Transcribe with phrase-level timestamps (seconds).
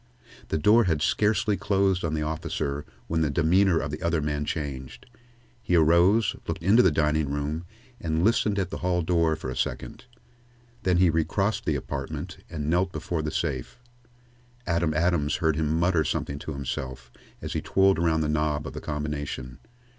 [0.47, 4.45] The door had scarcely closed on the officer when the demeanor of the other man
[4.45, 5.05] changed.
[5.61, 7.65] He arose, looked into the dining room,
[7.99, 10.05] and listened at the hall doorway for a second.
[10.81, 13.77] Then he recrossed the apartment and knelt before the safe.
[14.65, 18.73] Adam Adams heard him mutter something to himself as he twirled around the knob of
[18.73, 19.59] the combination.